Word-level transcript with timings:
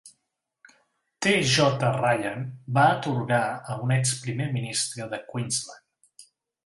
T. 1.21 1.25
J. 1.55 1.59
Ryan 2.05 2.41
va 2.79 2.87
atorgar 2.95 3.43
a 3.75 3.79
un 3.85 3.95
ex-primer 3.99 4.49
ministre 4.59 5.09
de 5.13 5.21
Queensland. 5.33 6.31